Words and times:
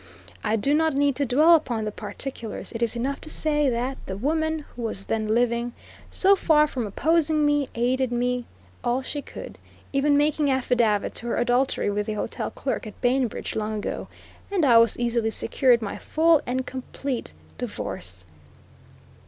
I 0.43 0.55
do 0.55 0.73
not 0.73 0.95
need 0.95 1.15
to 1.17 1.27
dwell 1.27 1.53
upon 1.53 1.85
the 1.85 1.91
particulars; 1.91 2.71
it 2.71 2.81
is 2.81 2.95
enough 2.95 3.21
to 3.21 3.29
say, 3.29 3.69
that 3.69 4.03
the 4.07 4.17
woman, 4.17 4.65
who 4.75 4.81
was 4.81 5.05
then 5.05 5.27
living, 5.27 5.73
so 6.09 6.35
far 6.35 6.65
from 6.65 6.87
opposing 6.87 7.45
me, 7.45 7.69
aided 7.75 8.11
me 8.11 8.45
all 8.83 9.03
she 9.03 9.21
could, 9.21 9.59
even 9.93 10.17
making 10.17 10.49
affidavit 10.49 11.13
to 11.13 11.27
her 11.27 11.37
adultery 11.37 11.91
with 11.91 12.07
the 12.07 12.13
hotel 12.13 12.49
clerk 12.49 12.87
at 12.87 12.99
Bainbridge, 13.01 13.55
long 13.55 13.75
ago, 13.77 14.07
and 14.51 14.65
I 14.65 14.83
easily 14.97 15.29
secured 15.29 15.83
my 15.83 15.99
full 15.99 16.41
and 16.47 16.65
complete 16.65 17.33
divorce. 17.59 18.25